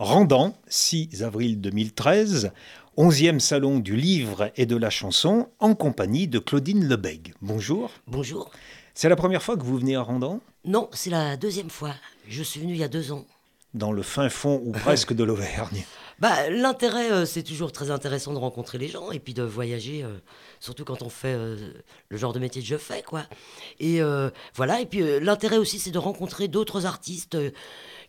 [0.00, 2.52] Rendant, 6 avril 2013,
[2.96, 7.34] 11e salon du livre et de la chanson, en compagnie de Claudine Lebègue.
[7.42, 7.90] Bonjour.
[8.06, 8.50] Bonjour.
[8.94, 10.40] C'est la première fois que vous venez à Rendant?
[10.64, 11.92] Non, c'est la deuxième fois.
[12.26, 13.26] Je suis venu il y a deux ans.
[13.74, 15.84] Dans le fin fond ou presque de l'Auvergne
[16.18, 20.02] bah, L'intérêt, euh, c'est toujours très intéressant de rencontrer les gens et puis de voyager,
[20.02, 20.16] euh,
[20.60, 21.56] surtout quand on fait euh,
[22.08, 23.02] le genre de métier que je fais.
[23.02, 23.24] quoi.
[23.80, 24.00] Et
[24.54, 27.36] voilà, et puis l'intérêt aussi, c'est de rencontrer d'autres artistes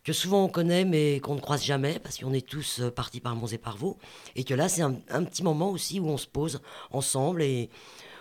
[0.04, 3.36] que souvent on connaît mais qu'on ne croise jamais parce qu'on est tous partis par
[3.36, 3.98] Mons et par Vaux.
[4.36, 6.62] Et que là, c'est un, petit moment aussi où on se pose
[6.92, 7.70] ensemble et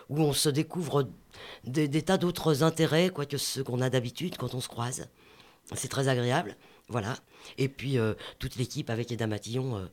[0.08, 1.08] où on se découvre
[1.64, 5.08] des, tas d'autres intérêts quoi, que ceux qu'on a d'habitude quand on se croise.
[5.74, 6.56] C'est très agréable.
[6.88, 7.16] Voilà.
[7.58, 9.86] Et puis, euh, toute l'équipe avec Eda Matillon euh,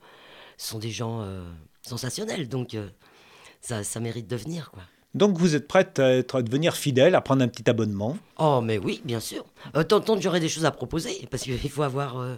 [0.58, 1.48] sont des gens euh,
[1.84, 2.50] sensationnels.
[2.50, 2.76] Donc,
[3.62, 4.84] ça, ça, mérite de venir, quoi.
[5.14, 8.62] Donc, vous êtes prête à, être, à devenir fidèle, à prendre un petit abonnement Oh,
[8.64, 9.46] mais oui, bien sûr.
[9.88, 12.38] tant, tant j'aurai des choses à proposer, parce qu'il faut avoir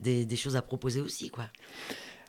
[0.00, 1.44] des, des, choses à proposer aussi, quoi.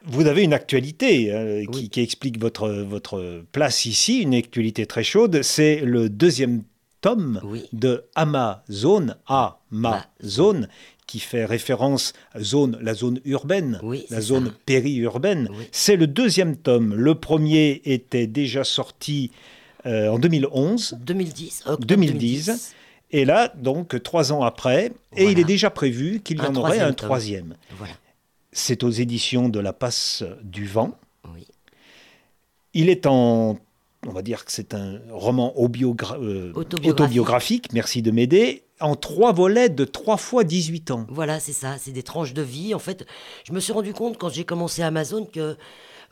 [0.06, 5.42] Vous avez une actualité qui, qui, explique votre, votre place ici, une actualité très chaude.
[5.44, 6.64] C'est le deuxième
[7.04, 7.42] tome
[7.74, 10.68] de Amazon, Amazon,
[11.06, 15.50] qui fait référence à zone, la zone urbaine, la zone périurbaine.
[15.72, 16.96] C'est le deuxième tome.
[16.96, 19.32] Le premier était déjà sorti
[19.86, 20.98] euh, en 2011.
[21.00, 21.64] 2010.
[21.80, 22.76] 2010.
[23.12, 26.80] Et là, donc, trois ans après, et il est déjà prévu qu'il y en aurait
[26.80, 27.56] un troisième.
[28.52, 30.98] C'est aux éditions de La Passe du Vent.
[32.76, 33.60] Il est en
[34.08, 37.72] on va dire que c'est un roman euh, autobiographique.
[37.74, 41.06] merci de m'aider, en trois volets de trois fois 18 ans.
[41.10, 42.74] Voilà, c'est ça, c'est des tranches de vie.
[42.74, 43.06] En fait,
[43.46, 45.56] je me suis rendu compte quand j'ai commencé Amazon que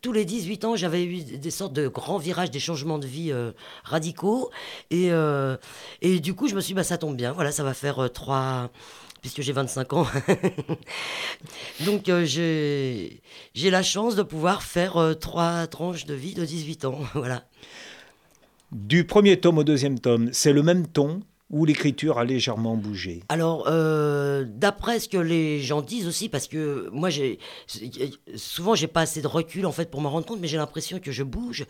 [0.01, 3.31] tous les 18 ans, j'avais eu des sortes de grands virages, des changements de vie
[3.31, 3.51] euh,
[3.83, 4.49] radicaux.
[4.89, 5.57] Et, euh,
[6.01, 8.09] et du coup, je me suis dit, bah, ça tombe bien, voilà, ça va faire
[8.11, 8.71] trois
[9.21, 10.07] puisque j'ai 25 ans.
[11.85, 13.21] Donc j'ai
[13.55, 16.99] la chance de pouvoir faire trois tranches de vie de 18 ans.
[17.13, 17.43] voilà.
[18.71, 23.23] Du premier tome au deuxième tome, c'est le même ton ou l'écriture a légèrement bougé
[23.29, 27.39] Alors, euh, d'après ce que les gens disent aussi, parce que moi, j'ai
[28.35, 30.99] souvent, j'ai pas assez de recul en fait pour me rendre compte, mais j'ai l'impression
[30.99, 31.65] que je bouge.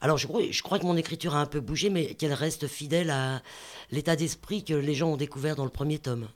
[0.00, 2.66] Alors, je crois, je crois que mon écriture a un peu bougé, mais qu'elle reste
[2.66, 3.42] fidèle à
[3.90, 6.28] l'état d'esprit que les gens ont découvert dans le premier tome.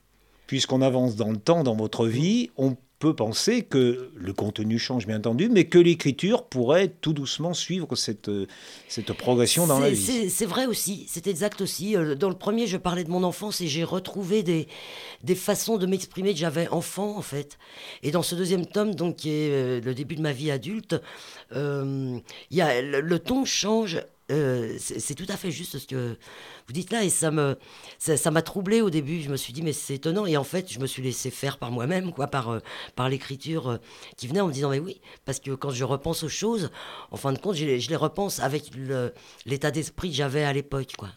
[0.47, 5.05] Puisqu'on avance dans le temps, dans votre vie, on peut penser que le contenu change
[5.05, 8.31] bien entendu, mais que l'écriture pourrait tout doucement suivre cette,
[8.87, 10.29] cette progression dans la vie.
[10.29, 11.95] C'est vrai aussi, c'est exact aussi.
[11.95, 14.67] Euh, dans le premier, je parlais de mon enfance et j'ai retrouvé des,
[15.23, 17.59] des façons de m'exprimer que j'avais enfant en fait.
[18.01, 20.95] Et dans ce deuxième tome, donc qui est euh, le début de ma vie adulte,
[21.55, 22.17] euh,
[22.49, 26.17] y a, le ton change euh, c'est tout à fait juste ce que
[26.67, 27.57] vous dites là et ça me
[27.97, 29.21] ça m'a troublé au début.
[29.21, 30.25] Je me suis dit mais c'est étonnant.
[30.25, 32.59] Et en fait je me suis laissé faire par moi-même quoi par euh,
[32.95, 33.77] par l'écriture euh,
[34.17, 36.71] qui venait en me disant mais oui parce que quand je repense aux choses
[37.11, 38.71] en fin de compte je, les repense avec
[39.45, 41.09] l'état d'esprit que j'avais à l'époque quoi.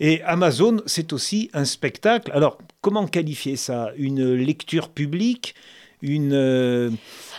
[0.00, 2.30] Et Amazon, c'est aussi un spectacle.
[2.32, 3.92] Alors, comment qualifier ça?
[3.98, 5.54] Une lecture publique?
[6.00, 6.96] Une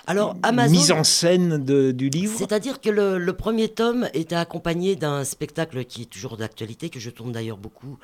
[0.09, 0.35] alors,
[0.69, 6.01] mise en scène du livre C'est-à-dire que le, premier tome était accompagné d'un spectacle qui
[6.01, 7.99] est toujours d'actualité, que je tourne d'ailleurs beaucoup,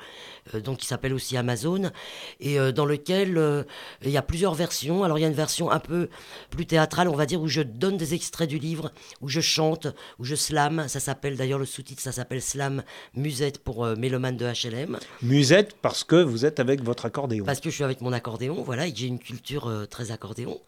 [0.54, 1.90] euh, donc qui s'appelle aussi Amazon,
[2.38, 3.64] et euh, dans lequel euh,
[4.02, 5.02] il y a plusieurs versions.
[5.02, 6.08] Alors il y a une version un peu
[6.50, 9.88] plus théâtrale, on va dire, où je donne des extraits du livre, où je chante,
[10.20, 10.84] où je slam.
[10.86, 12.84] Ça s'appelle d'ailleurs le sous-titre, ça s'appelle Slam
[13.14, 14.96] Musette pour Mélomane de HLM.
[15.22, 17.44] Musette parce que vous êtes avec votre accordéon.
[17.44, 20.60] Parce que je suis avec mon accordéon, voilà, et que j'ai une culture très accordéon.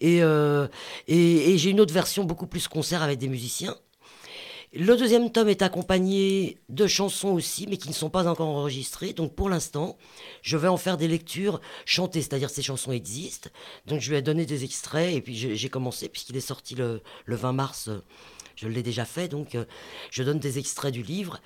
[0.00, 0.22] Et
[1.08, 3.76] et, j'ai une autre version beaucoup plus concert avec des musiciens.
[4.74, 9.12] Le deuxième tome est accompagné de chansons aussi, mais qui ne sont pas encore enregistrées.
[9.12, 9.98] Donc pour l'instant,
[10.40, 13.50] je vais en faire des lectures chantées, c'est-à-dire ces chansons existent.
[13.86, 17.52] Donc je vais donner des extraits, et puis j'ai commencé, puisqu'il est sorti le, 20
[17.52, 17.90] mars,
[18.56, 19.66] je l'ai déjà fait, donc euh,
[20.10, 21.40] je donne des extraits du livre.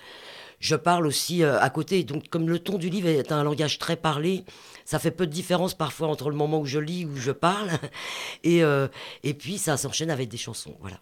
[0.59, 3.78] Je parle aussi euh, à côté, donc comme le ton du livre est un langage
[3.78, 4.44] très parlé,
[4.84, 7.71] ça fait peu de différence parfois entre le moment où je lis, où je parle,
[8.44, 8.89] et, euh,
[9.22, 10.98] et puis ça s'enchaîne avec des chansons, voilà.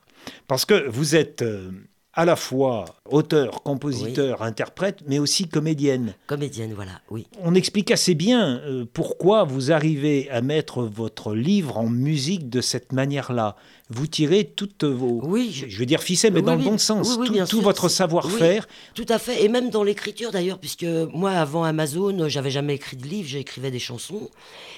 [0.49, 1.71] Parce que vous êtes euh,
[2.15, 6.15] à la fois auteur, compositeur, interprète, mais aussi comédienne.
[6.27, 7.27] Comédienne, voilà, oui.
[7.43, 8.63] On explique assez bien
[8.93, 13.57] pourquoi vous arrivez à mettre votre livre en musique de cette manière-là
[13.91, 17.19] vous tirez toutes vos, oui, je, veux dire ficelles, mais dans le bon sens,
[17.49, 18.67] tout, votre savoir-faire.
[18.95, 22.97] tout à fait, et même dans l'écriture d'ailleurs, puisque moi, avant Amazon, j'avais jamais écrit
[22.97, 24.31] de livre, j'écrivais des chansons,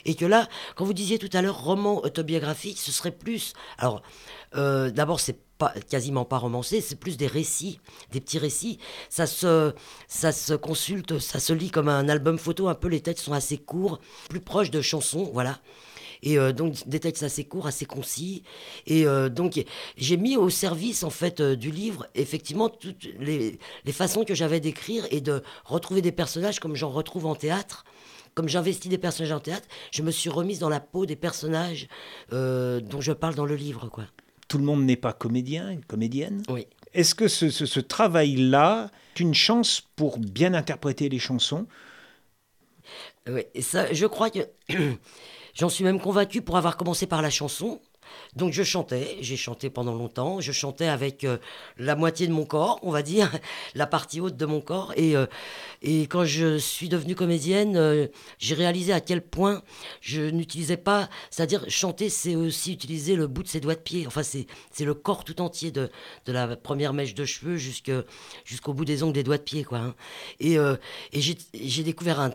[0.04, 3.52] et que là, quand vous disiez tout à l'heure roman autobiographique, ce serait plus...
[3.78, 4.02] Alors,
[4.56, 7.80] euh, d'abord, c'est pas, quasiment pas romancé, c'est plus des récits,
[8.12, 8.78] des petits récits.
[9.08, 9.72] Ça se,
[10.08, 13.32] ça se consulte, ça se lit comme un album photo, un peu les têtes sont
[13.32, 15.58] assez courts, plus proches de chansons, voilà.
[16.22, 18.42] Et donc des textes assez courts, assez concis.
[18.86, 19.62] Et donc
[19.96, 24.58] j'ai mis au service en fait du livre effectivement toutes les, les façons que j'avais
[24.58, 27.84] d'écrire et de retrouver des personnages comme j'en retrouve en théâtre
[28.36, 31.88] comme j'investis des personnages en théâtre, je me suis remise dans la peau des personnages
[32.34, 33.88] euh, dont je parle dans le livre.
[33.88, 34.04] Quoi.
[34.48, 36.66] Tout le monde n'est pas comédien, comédienne Oui.
[36.94, 41.66] Est-ce que ce, ce travail-là est une chance pour bien interpréter les chansons?
[43.28, 44.40] Oui, ça, je crois que
[45.54, 47.80] j'en suis même convaincu pour avoir commencé par la chanson.
[48.34, 51.38] Donc je chantais, j'ai chanté pendant longtemps, je chantais avec euh,
[51.78, 53.30] la moitié de mon corps, on va dire,
[53.74, 54.92] la partie haute de mon corps.
[54.96, 55.26] Et, euh,
[56.08, 58.08] quand je suis devenue comédienne, euh,
[58.38, 59.62] j'ai réalisé à quel point
[60.00, 64.06] je n'utilisais pas, c'est-à-dire chanter, c'est aussi utiliser le bout de ses doigts de pied.
[64.06, 64.46] Enfin, c'est
[64.84, 65.90] le corps tout entier de,
[66.26, 69.64] de la première mèche de cheveux jusqu'au bout des ongles des doigts de pied.
[69.64, 69.94] Quoi, hein.
[70.40, 72.32] Et, et j'ai découvert un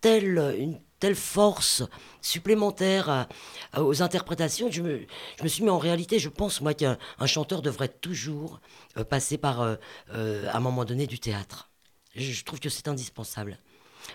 [0.00, 1.82] tel, une telle force
[2.20, 3.28] supplémentaire
[3.76, 4.70] aux interprétations.
[4.70, 8.60] Je me, suis mis en réalité, je pense, moi, qu'un chanteur devrait toujours
[8.96, 9.76] euh, passer par, euh,
[10.14, 11.70] euh, à un moment donné, du théâtre.
[12.14, 13.58] Je, trouve que c'est indispensable.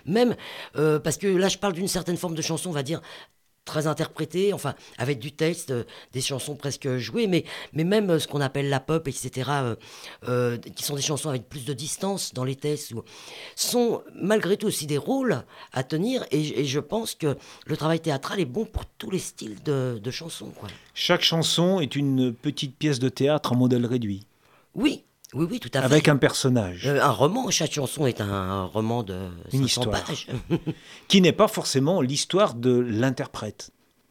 [0.06, 0.34] Même
[0.74, 3.00] parce que là, je parle d'une certaine forme de chanson, on va dire,
[3.64, 8.18] très interprété, enfin avec du texte, euh, des chansons presque jouées, mais, mais même euh,
[8.18, 9.50] ce qu'on appelle la pop, etc.,
[10.28, 12.92] euh, qui sont des chansons avec plus de distance dans les textes,
[13.56, 18.40] sont malgré tout aussi des rôles à tenir, et, je pense que le travail théâtral
[18.40, 20.50] est bon pour tous les styles de, de chansons.
[20.50, 20.68] Quoi.
[20.94, 24.26] Chaque chanson est une petite pièce de théâtre en modèle réduit.
[24.74, 25.84] Oui, oui, oui, tout à fait.
[25.84, 26.86] Avec un personnage.
[26.86, 30.04] un roman, chaque chanson est un roman de Une histoire.
[31.08, 33.70] qui n'est pas forcément l'histoire de l'interprète.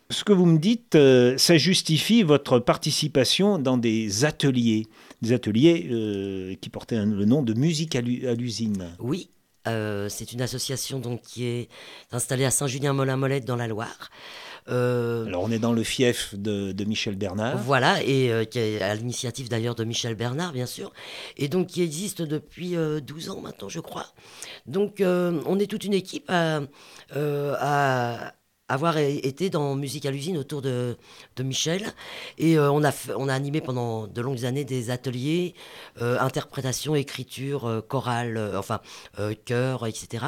[0.09, 4.85] Ce que vous me dites, euh, ça justifie votre participation dans des ateliers,
[5.21, 8.89] des ateliers euh, qui portaient le nom de Musique à l'usine.
[8.99, 9.29] Oui,
[9.68, 11.69] euh, c'est une association donc qui est
[12.12, 14.10] installée à Saint-Julien-Molin-Molette dans la Loire.
[14.69, 17.57] Euh, Alors on est dans le fief de, Michel Bernard.
[17.57, 20.92] Voilà, et euh, qui est à l'initiative d'ailleurs de Michel Bernard, bien sûr,
[21.38, 24.07] et donc qui existe depuis 12 euh, ans maintenant, je crois.
[24.65, 26.62] Donc on est toute une équipe à,
[28.73, 30.97] avoir été dans Musique à l'usine autour de,
[31.39, 31.93] Michel.
[32.37, 35.55] Et on, a, on a animé pendant de longues années des ateliers,
[35.99, 38.79] interprétation, écriture, chorale, enfin,
[39.45, 40.25] chœur, etc.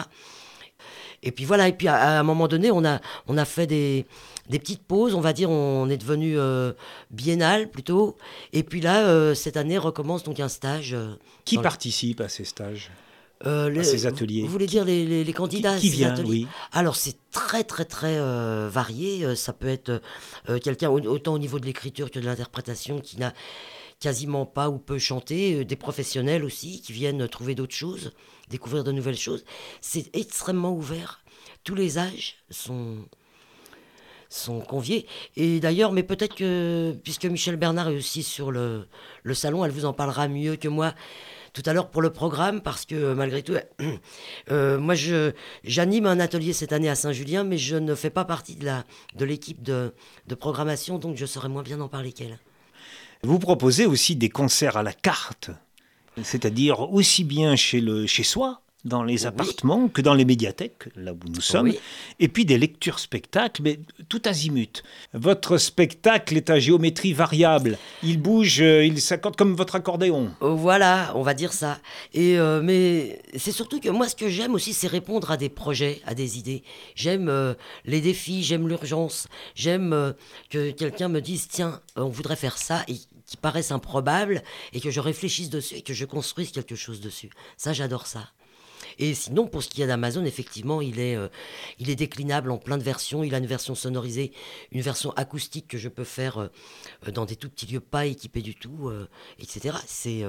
[1.23, 4.05] Et puis voilà, et puis à, un moment donné, on a, on a fait des,
[4.49, 6.73] des petites pauses, on va dire, on est devenu euh,
[7.11, 8.15] biennal plutôt.
[8.53, 10.93] Et puis là, euh, cette année recommence donc un stage.
[10.93, 12.91] Euh, qui participe à ces stages?
[13.45, 16.47] À ces ateliers Vous voulez dire les, les, candidats Qui, vient, oui.
[16.71, 18.17] Alors c'est très très très
[18.69, 19.35] varié.
[19.35, 20.01] Ça peut être
[20.63, 23.33] quelqu'un autant au niveau de l'écriture que de l'interprétation qui n'a
[23.99, 28.11] quasiment pas ou peu chanté, des professionnels aussi qui viennent trouver d'autres choses
[28.49, 29.43] découvrir de nouvelles choses.
[29.81, 31.21] C'est extrêmement ouvert.
[31.63, 32.97] Tous les âges sont,
[34.29, 35.07] sont conviés.
[35.35, 38.87] Et d'ailleurs, mais peut-être que, puisque Michel Bernard est aussi sur le,
[39.23, 40.93] le salon, elle vous en parlera mieux que moi
[41.55, 43.55] tout à l'heure pour le programme, parce que malgré tout,
[44.51, 44.93] euh, moi
[45.63, 49.63] j'anime un atelier cette année à Saint-Julien, mais je ne fais pas partie de l'équipe
[49.63, 49.93] de,
[50.27, 52.37] de, programmation, donc je saurais moins bien en parler qu'elle.
[53.23, 55.49] Vous proposez aussi des concerts à la carte
[56.23, 61.13] c'est-à-dire aussi bien chez, le, chez soi, dans les appartements, que dans les médiathèques, là
[61.13, 61.73] où nous sommes,
[62.19, 64.83] et puis des lectures spectacles, mais tout azimut.
[65.13, 70.31] Votre spectacle est à géométrie variable, il bouge, euh, il s'accorde comme votre accordéon.
[70.39, 71.79] Oh, voilà, on va dire ça.
[72.13, 75.49] Et euh, mais c'est surtout que moi, ce que j'aime aussi, c'est répondre à des
[75.49, 76.63] projets, à des idées.
[76.95, 80.13] J'aime euh, les défis, j'aime l'urgence, j'aime
[80.49, 84.91] que quelqu'un me dise, tiens, on voudrait faire ça, et qui paraissent improbables et que
[84.91, 87.29] je réfléchisse dessus et que je construise quelque chose dessus.
[87.57, 88.29] Ça, j'adore ça.
[88.99, 91.27] Et sinon, pour ce qui est d'Amazon, effectivement, il est, euh,
[91.79, 93.23] il est déclinable en plein de versions.
[93.23, 94.31] Il a une version sonorisée,
[94.71, 96.49] une version acoustique que je peux faire euh,
[97.11, 99.07] dans des tout petits lieux pas équipés du tout, euh,
[99.39, 99.77] etc.
[99.85, 100.23] C'est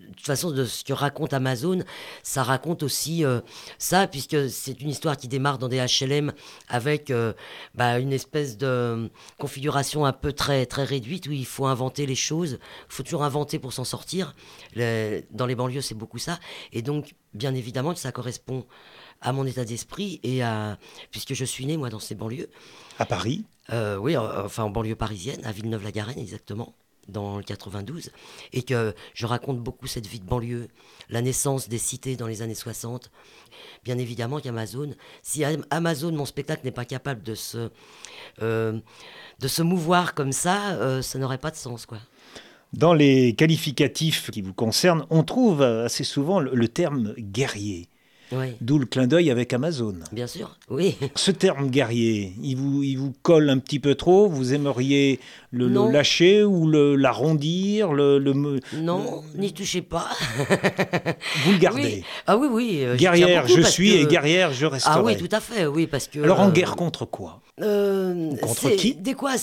[0.00, 1.82] de toute façon, de ce que raconte Amazon,
[2.22, 3.40] ça raconte aussi euh,
[3.78, 6.32] ça, puisque c'est une histoire qui démarre dans des HLM
[6.68, 7.32] avec euh,
[7.74, 12.14] bah, une espèce de configuration un peu très, très réduite où il faut inventer les
[12.14, 12.58] choses.
[12.88, 14.34] Il faut toujours inventer pour s'en sortir.
[14.76, 16.38] dans les banlieues, c'est beaucoup ça.
[16.72, 18.66] Et donc, bien évidemment, ça correspond
[19.22, 20.78] à mon état d'esprit et à.
[21.10, 22.50] Puisque je suis né, moi, dans ces banlieues.
[22.98, 23.44] À Paris?
[23.72, 26.74] Euh, Oui, enfin en banlieue parisienne, à Villeneuve-la-Garenne, exactement
[27.08, 28.10] dans le 92,
[28.52, 30.68] et que je raconte beaucoup cette vie de banlieue,
[31.08, 33.10] la naissance des cités dans les années 60.
[33.84, 37.70] Bien évidemment qu'Amazon, si Amazon, mon spectacle, n'est pas capable de se,
[38.42, 38.78] euh,
[39.38, 41.86] de se mouvoir comme ça, euh, ça n'aurait pas de sens.
[41.86, 41.98] quoi.
[42.72, 47.88] Dans les qualificatifs qui vous concernent, on trouve assez souvent le, terme guerrier.
[48.60, 49.94] D'où le clin d'œil avec Amazon.
[50.12, 50.96] Bien sûr, oui.
[51.14, 54.28] Ce terme guerrier, il vous, il vous colle un petit peu trop?
[54.28, 60.08] Vous aimeriez le, lâcher ou l'arrondir le, le, Non, n'y touchez pas.
[61.44, 62.78] vous le gardez Ah oui, oui.
[62.82, 64.94] Euh, guerrière, je suis et guerrière, je resterai.
[64.96, 66.20] Ah oui, tout à fait, oui, parce que...
[66.20, 67.40] Alors en euh, guerre contre quoi?
[67.60, 68.94] euh, Contre qui?
[68.94, 69.34] des quoi,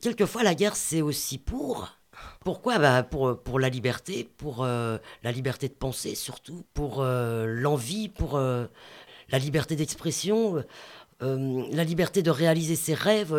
[0.00, 1.88] Quelquefois, la guerre, c'est aussi pour...
[2.44, 2.78] Pourquoi?
[2.78, 8.10] Bah pour, pour la liberté, pour euh, la liberté de penser surtout, pour euh, l'envie,
[8.10, 8.66] pour euh,
[9.30, 10.62] la liberté d'expression,
[11.20, 13.34] la liberté de réaliser ses rêves.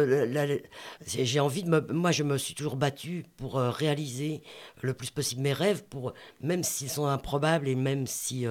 [1.05, 1.81] J'ai envie de me...
[1.93, 4.41] Moi, je me suis toujours battu pour réaliser
[4.81, 8.47] le plus possible mes rêves, pour, même s'ils sont improbables et même si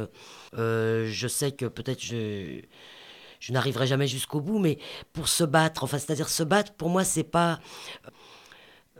[0.52, 2.60] je sais que peut-être je
[3.40, 4.78] je n'arriverai jamais jusqu'au bout, mais
[5.12, 7.60] pour se battre, enfin, c'est-à-dire se battre, pour moi, c'est pas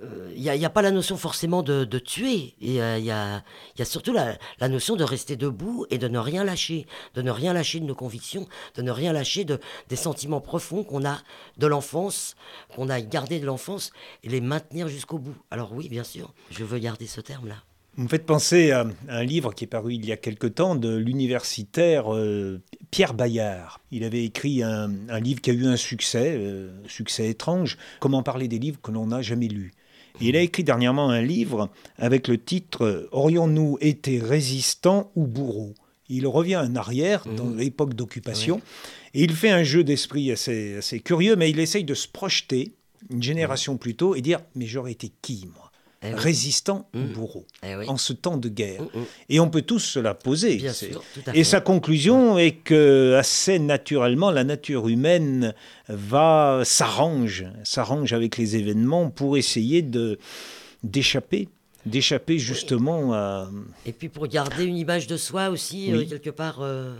[0.02, 2.54] il euh, n'y a, pas la notion forcément de, tuer.
[2.60, 3.42] Il y a,
[3.84, 7.80] surtout la, notion de rester debout et de ne rien lâcher, de ne rien lâcher
[7.80, 11.18] de nos convictions, de ne rien lâcher de, des sentiments profonds qu'on a
[11.58, 12.34] de l'enfance,
[12.74, 15.36] qu'on a gardé de l'enfance, et les maintenir jusqu'au bout.
[15.50, 17.56] Alors oui, bien sûr, je veux garder ce terme-là.
[17.96, 20.74] Vous me faites penser à un livre qui est paru il y a quelque temps
[20.74, 22.60] de l'universitaire euh,
[22.90, 23.80] Pierre Bayard.
[23.92, 24.88] Il avait écrit un,
[25.20, 29.06] livre qui a eu un succès, euh, succès étrange, Comment parler des livres que l'on
[29.06, 29.72] n'a jamais lus
[30.20, 35.74] il a écrit dernièrement un livre avec le titre Aurions-nous été résistants ou bourreaux?
[36.08, 37.58] Il revient en arrière dans mmh.
[37.58, 38.60] l'époque d'occupation
[39.14, 42.74] et il fait un jeu d'esprit assez, assez curieux, mais il essaye de se projeter
[43.10, 45.63] une génération plus tôt et dire Mais j'aurais été qui, moi?
[46.04, 47.12] Eh résistant ou mmh.
[47.12, 48.82] bourreau eh en ce temps de guerre.
[48.82, 50.62] Mmh, et on peut tous se la poser.
[51.34, 55.54] et sa conclusion est que assez naturellement, la nature humaine
[55.88, 60.18] va s'arrange, s'arrange avec les événements pour essayer de
[60.82, 61.48] d'échapper
[61.86, 63.50] d'échapper justement à...
[63.86, 66.60] Et puis pour garder une image de soi aussi, euh, quelque part...
[66.62, 66.94] Euh,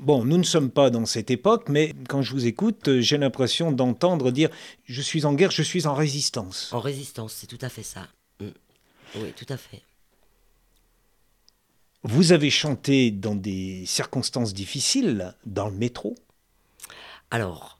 [0.00, 3.70] Bon, nous ne sommes pas dans cette époque, mais quand je vous écoute, j'ai l'impression
[3.70, 4.48] d'entendre dire
[4.86, 6.72] je suis en guerre, je suis en résistance.
[6.72, 8.08] En résistance, c'est tout à fait ça.
[8.40, 8.46] Mm.
[9.16, 9.82] Oui, tout à fait.
[12.02, 16.16] Vous avez chanté dans des circonstances difficiles, dans le métro?
[17.30, 17.78] Alors,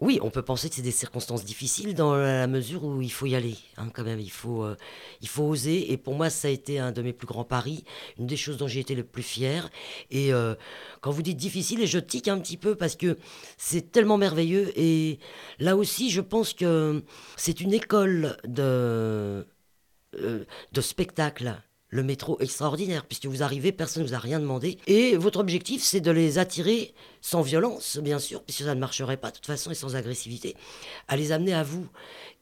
[0.00, 3.26] oui, on peut penser que c'est des circonstances difficiles dans la mesure où il faut
[3.26, 4.18] y aller, hein, quand même.
[4.18, 4.76] Il faut, euh,
[5.22, 5.92] il faut oser.
[5.92, 7.84] Et pour moi, ça a été un de mes plus grands paris,
[8.18, 9.70] une des choses dont j'ai été le plus fier.
[10.10, 10.56] Et euh,
[11.00, 13.16] quand vous dites difficile, je tique un petit peu parce que
[13.56, 14.72] c'est tellement merveilleux.
[14.76, 15.20] Et
[15.60, 17.04] là aussi, je pense que
[17.36, 19.46] c'est une école de,
[20.20, 21.56] euh, de spectacle
[21.94, 24.78] le métro extraordinaire, puisque vous arrivez, personne ne vous a rien demandé.
[24.88, 29.16] Et votre objectif, c'est de les attirer, sans violence, bien sûr, puisque ça ne marcherait
[29.16, 30.56] pas de toute façon et sans agressivité,
[31.06, 31.86] à les amener à vous.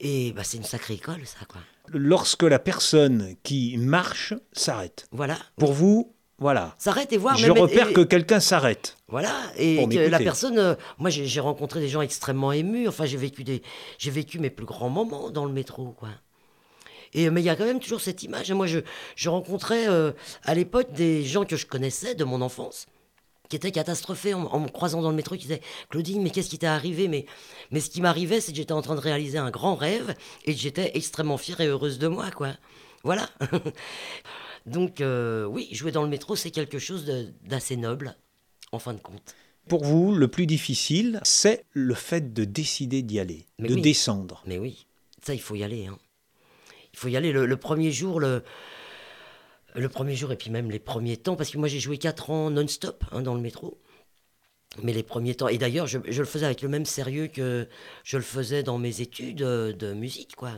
[0.01, 1.61] Et bah, c'est une sacrée école, ça, quoi.
[1.89, 5.07] Lorsque la personne qui marche s'arrête.
[5.13, 5.37] Voilà.
[5.59, 6.75] Pour vous, voilà.
[6.79, 7.37] S'arrête et voir.
[7.37, 8.97] Je repère que quelqu'un s'arrête.
[9.09, 9.35] Voilà.
[9.59, 10.59] Et que la personne.
[10.59, 12.89] Euh, moi, j'ai rencontré des gens extrêmement émus.
[12.89, 13.63] Enfin, j'ai vécu des,
[13.99, 16.09] j'ai vécu mes plus grands moments dans le métro, quoi.
[17.13, 18.51] Et, mais il y a quand même toujours cette image.
[18.53, 18.81] Moi, je,
[19.17, 20.13] je rencontrais euh,
[20.45, 22.87] à l'époque des gens que je connaissais de mon enfance
[23.53, 26.59] qui étaient catastrophés en, me croisant dans le métro, qui disaient Claudine, mais qu'est-ce qui
[26.59, 27.07] t'est arrivé?
[27.07, 27.27] Mais,
[27.71, 30.15] mais ce qui m'arrivait, c'est que j'étais en train de réaliser un grand rêve
[30.47, 32.55] et j'étais extrêmement fière et heureuse de moi, quoi.
[33.05, 33.29] Voilà.
[34.67, 37.05] Donc, euh, oui, jouer dans le métro, c'est quelque chose
[37.45, 38.17] d'assez noble,
[38.73, 39.35] en fin de compte.
[39.69, 44.43] Pour vous, le plus difficile, c'est le fait de décider d'y aller, de descendre.
[44.47, 44.87] Mais oui,
[45.23, 45.89] ça, il faut y aller.
[45.89, 45.99] Hein
[46.93, 48.43] il faut y aller le, premier jour, le,
[49.91, 52.51] premier jour et puis même les premiers temps, parce que moi j'ai joué 4 ans
[52.51, 53.79] non-stop hein, dans le métro.
[54.83, 57.69] Mais les premiers temps, et d'ailleurs je, je, le faisais avec le même sérieux que
[58.05, 60.53] je le faisais dans mes études de musique, quoi.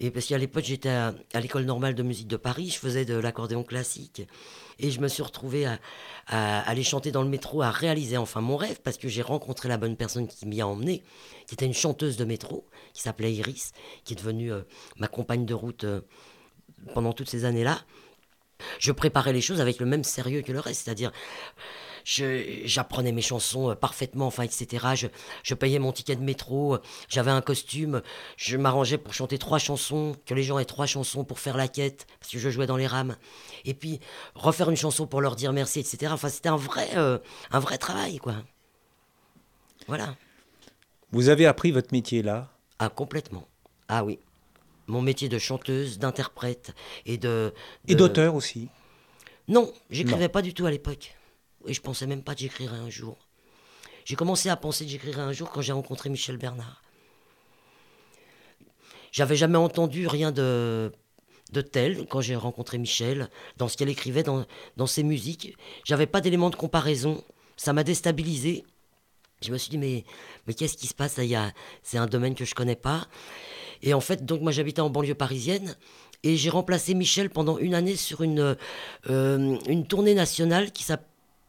[0.00, 3.14] Et parce qu'à l'époque, j'étais à, l'école normale de musique de Paris, je faisais de
[3.14, 4.22] l'accordéon classique.
[4.78, 5.78] Et je me suis retrouvé à,
[6.26, 9.76] aller chanter dans le métro, à réaliser enfin mon rêve, parce que j'ai rencontré la
[9.76, 11.02] bonne personne qui m'y a emmené,
[11.46, 13.72] qui était une chanteuse de métro, qui s'appelait Iris,
[14.04, 14.62] qui est devenue euh,
[14.98, 16.00] ma compagne de route euh,
[16.94, 17.80] pendant toutes ces années-là.
[18.78, 21.10] Je préparais les choses avec le même sérieux que le reste, c'est-à-dire
[22.04, 24.86] j'apprenais mes chansons euh, parfaitement, enfin, etc.
[24.94, 25.06] Je,
[25.42, 28.02] je, payais mon ticket de métro, euh, j'avais un costume,
[28.36, 31.68] je m'arrangeais pour chanter trois chansons, que les gens aient trois chansons pour faire la
[31.68, 33.16] quête, parce que je jouais dans les rames.
[33.64, 34.00] Et puis,
[34.34, 36.12] refaire une chanson pour leur dire merci, etc.
[36.12, 37.18] Enfin, c'était un vrai, euh,
[37.50, 38.34] un vrai travail, quoi.
[39.86, 40.16] Voilà.
[41.12, 42.50] Vous avez appris votre métier là?
[42.78, 43.46] Ah, complètement.
[43.88, 44.18] Ah oui.
[44.86, 46.74] Mon métier de chanteuse, d'interprète
[47.06, 47.52] et de...
[47.88, 48.68] Et d'auteur aussi?
[49.48, 51.17] Non, j'écrivais pas du tout à l'époque.
[51.66, 53.16] Et je pensais même pas que j'écrirais un jour.
[54.04, 56.82] J'ai commencé à penser que j'écrirais un jour quand j'ai rencontré Michel Bernard.
[59.12, 60.92] J'avais jamais entendu rien de,
[61.52, 64.46] de tel quand j'ai rencontré Michel, dans ce qu'elle écrivait dans,
[64.76, 65.56] dans ses musiques.
[65.84, 67.22] J'avais pas d'éléments de comparaison.
[67.56, 68.64] Ça m'a déstabilisé.
[69.42, 70.04] Je me suis dit, mais,
[70.46, 71.20] mais qu'est-ce qui se passe
[71.82, 73.06] C'est un domaine que je connais pas.
[73.82, 75.76] Et en fait, donc moi j'habitais en banlieue parisienne.
[76.24, 78.56] Et j'ai remplacé Michel pendant une année sur une,
[79.08, 81.07] euh, une tournée nationale qui s'appelle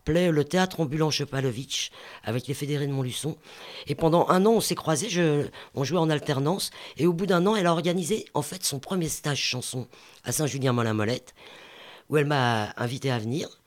[0.09, 1.91] le théâtre ambulant Chepalovitch
[2.23, 3.37] avec les fédérés de Montluçon.
[3.87, 6.71] Et pendant un an, on s'est croisés, je, on jouait en alternance.
[6.97, 9.87] Et au bout d'un an, elle a organisé en fait son premier stage chanson
[10.23, 11.33] à Saint-Julien-Molin-Molette,
[12.09, 13.59] où elle m'a invité à venir.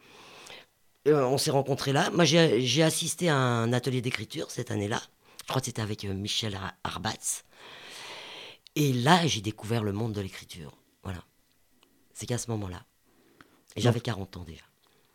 [1.09, 2.11] Euh, on s'est rencontrés là.
[2.11, 5.01] Moi, j'ai assisté à un atelier d'écriture cette année-là.
[5.43, 7.45] Je crois que c'était avec euh, Michel Arbatz.
[8.77, 10.73] Et là, j'ai découvert le monde de l'écriture.
[11.03, 11.25] Voilà.
[12.15, 12.85] C'est qu'à ce moment-là.
[13.77, 14.65] J'avais 40 ans déjà.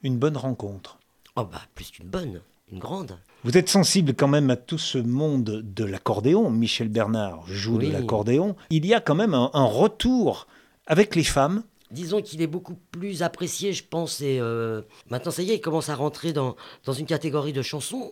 [0.04, 1.00] Une bonne rencontre.
[1.40, 2.42] Oh bah, plus qu'une bonne,
[2.72, 3.20] une grande.
[3.44, 6.50] Vous êtes sensible quand même à tout ce monde de l'accordéon.
[6.50, 8.56] Michel Bernard joue de l'accordéon.
[8.72, 10.48] Il y a quand même un, retour
[10.88, 11.64] avec les femmes.
[11.92, 14.20] Disons qu'il est beaucoup plus apprécié, je pense.
[14.22, 17.62] Et euh, maintenant, ça y est, il commence à rentrer dans, dans une catégorie de
[17.62, 18.12] chansons.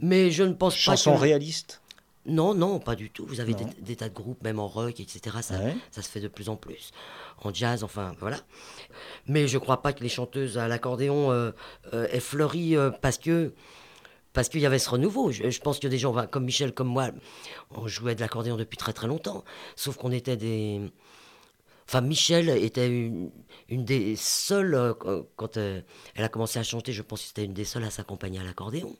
[0.00, 0.96] Mais je ne pense pas.
[0.96, 1.82] Chansons réalistes
[2.26, 3.26] non, non, pas du tout.
[3.26, 5.36] Vous avez des, tas de groupes, même en rock, etc.
[5.42, 5.56] Ça,
[5.90, 6.92] ça se fait de plus en plus.
[7.42, 8.38] En jazz, enfin, voilà.
[9.26, 11.50] Mais je ne crois pas que les chanteuses à l'accordéon euh,
[11.92, 13.52] euh, aient fleuri euh, parce que
[14.32, 15.30] parce qu'il y avait ce renouveau.
[15.30, 17.10] Je, pense que des gens comme Michel, comme moi,
[17.70, 19.44] on jouait de l'accordéon depuis très très longtemps.
[19.76, 20.80] Sauf qu'on était des...
[21.86, 23.30] Enfin, Michel était une,
[23.68, 24.94] une des seules,
[25.36, 25.84] quand elle
[26.16, 28.96] a commencé à chanter, je pense que c'était une des seules à s'accompagner à l'accordéon.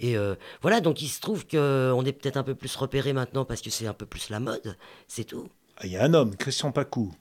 [0.00, 3.44] Et euh, voilà, donc il se trouve qu'on est peut-être un peu plus repéré maintenant
[3.44, 4.76] parce que c'est un peu plus la mode,
[5.06, 5.48] c'est tout.
[5.76, 7.12] Ah, il y a un homme, Christian Pacou.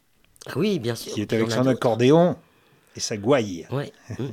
[0.48, 1.14] Ah oui, bien sûr.
[1.14, 2.38] Qui est avec son accordéon
[2.96, 3.68] et sa gouaille.
[3.72, 3.92] Ouais.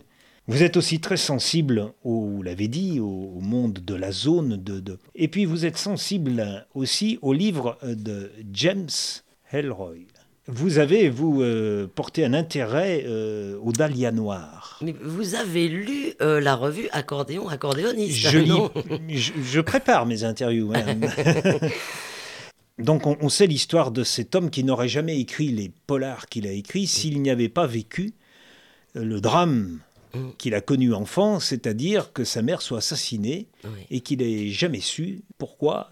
[0.48, 4.56] Vous êtes aussi très sensible, au, vous l'avez dit, au, monde de la zone.
[4.56, 8.88] De, de, Et puis vous êtes sensible aussi au livre de James
[9.50, 10.06] Helroy.
[10.48, 14.78] Vous avez, vous, euh, porté un intérêt euh, au Dahlia Noir.
[14.80, 20.72] Mais vous avez lu euh, la revue Accordéon, Accordéoniste je, je, prépare mes interviews.
[22.78, 26.52] Donc on, sait l'histoire de cet homme qui n'aurait jamais écrit les polars qu'il a
[26.52, 28.12] écrits s'il n'y avait pas vécu
[28.94, 29.80] le drame
[30.14, 30.28] mm.
[30.38, 33.48] qu'il a connu enfant, c'est-à-dire que sa mère soit assassinée
[33.90, 35.90] et qu'il n'ait jamais su pourquoi.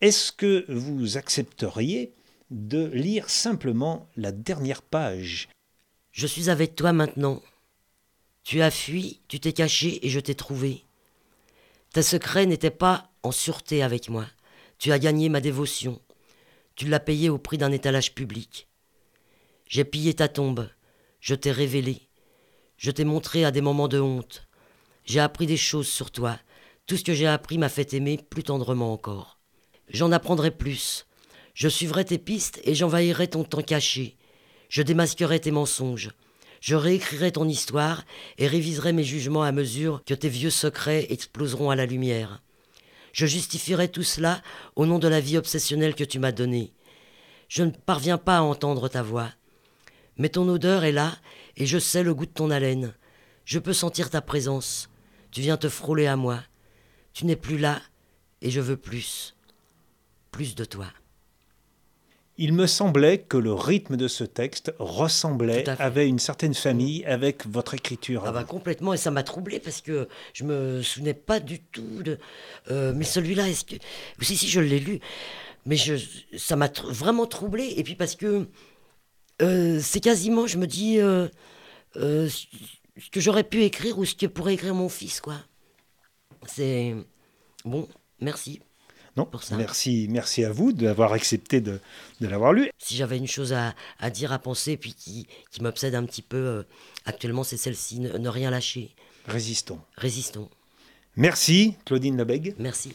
[0.00, 2.14] Est-ce que vous accepteriez
[2.50, 5.48] de lire simplement la dernière page.
[6.10, 7.42] Je suis avec toi maintenant.
[8.42, 10.84] Tu as fui, tu t'es caché et je t'ai trouvé.
[11.92, 14.26] Tes secrets n'étaient pas en sûreté avec moi.
[14.78, 16.00] Tu as gagné ma dévotion.
[16.74, 18.66] Tu l'as payé au prix d'un étalage public.
[19.66, 20.68] J'ai pillé ta tombe.
[21.20, 22.08] Je t'ai révélé.
[22.76, 24.48] Je t'ai montré à des moments de honte.
[25.04, 26.38] J'ai appris des choses sur toi.
[26.86, 29.38] Tout ce que j'ai appris m'a fait aimer plus tendrement encore.
[29.88, 31.06] J'en apprendrai plus.
[31.60, 34.16] Je suivrai tes pistes et j'envahirai ton temps caché.
[34.70, 36.08] Je démasquerai tes mensonges.
[36.62, 38.06] Je réécrirai ton histoire
[38.38, 42.40] et réviserai mes jugements à mesure que tes vieux secrets exploseront à la lumière.
[43.12, 44.40] Je justifierai tout cela
[44.74, 46.72] au nom de la vie obsessionnelle que tu m'as donnée.
[47.48, 49.28] Je ne parviens pas à entendre ta voix.
[50.16, 51.18] Mais ton odeur est là
[51.58, 52.94] et je sais le goût de ton haleine.
[53.44, 54.88] Je peux sentir ta présence.
[55.30, 56.42] Tu viens te frôler à moi.
[57.12, 57.82] Tu n'es plus là
[58.40, 59.36] et je veux plus.
[60.30, 60.86] Plus de toi
[62.40, 67.46] il me semblait que le rythme de ce texte ressemblait, avait une certaine famille avec
[67.46, 68.22] votre écriture.
[68.24, 72.02] Ah bah complètement, et ça m'a troublé parce que je me souvenais pas du tout
[72.02, 72.18] de.
[72.70, 73.76] Euh, mais celui-là, est-ce que.
[74.22, 75.00] Si, si, je l'ai lu,
[75.66, 75.96] mais je,
[76.38, 78.48] ça m'a vraiment troublé, et puis parce que
[79.42, 81.28] euh, c'est quasiment, je me dis, euh,
[81.94, 85.36] ce que j'aurais pu écrire ou ce que pourrait écrire mon fils, quoi.
[86.46, 86.96] C'est.
[87.66, 87.86] Bon,
[88.18, 88.62] merci.
[89.20, 91.80] Non, Merci, merci à vous d'avoir accepté de,
[92.20, 92.70] l'avoir lu.
[92.78, 96.36] Si j'avais une chose à, dire, à penser, puis qui, qui m'obsède un petit peu
[96.36, 96.62] euh,
[97.04, 98.94] actuellement, c'est celle-ci, ne, ne, rien lâcher.
[99.26, 99.78] Résistons.
[99.96, 100.48] Résistons.
[101.16, 102.54] Merci, Claudine Lebègue.
[102.58, 102.92] Merci.